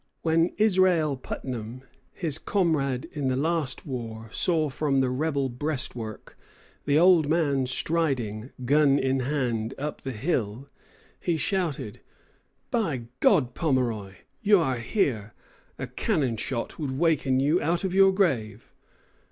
When 0.23 0.49
Israel 0.57 1.15
Putnam, 1.15 1.83
his 2.11 2.39
comrade 2.39 3.05
in 3.11 3.27
the 3.27 3.35
last 3.35 3.85
war, 3.85 4.31
saw 4.31 4.67
from 4.67 4.97
the 4.99 5.11
rebel 5.11 5.47
breastwork 5.47 6.35
the 6.85 6.97
old 6.97 7.29
man 7.29 7.67
striding, 7.67 8.49
gun 8.65 8.97
in 8.97 9.19
hand, 9.19 9.75
up 9.77 10.01
the 10.01 10.11
hill, 10.11 10.67
he 11.19 11.37
shouted, 11.37 11.99
"By 12.71 13.03
God, 13.19 13.53
Pomeroy, 13.53 14.15
you 14.41 14.63
here! 14.73 15.35
A 15.77 15.85
cannon 15.85 16.35
shot 16.35 16.79
would 16.79 16.97
waken 16.97 17.39
you 17.39 17.61
out 17.61 17.83
of 17.83 17.93
your 17.93 18.11
grave!" 18.11 18.73